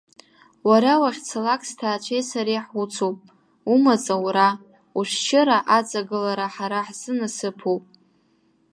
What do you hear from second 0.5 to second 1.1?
Уара